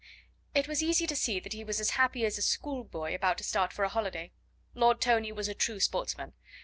[0.55, 3.43] It was easy to see that he was as happy as a schoolboy about to
[3.43, 4.31] start for a holiday.
[4.73, 6.33] Lord Tony was a true sportsman.